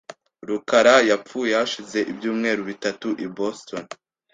rukara 0.47 0.95
yapfuye 1.09 1.51
hashize 1.59 1.99
ibyumweru 2.11 2.61
bitatu 2.69 3.07
i 3.25 3.27
Boston. 3.37 3.83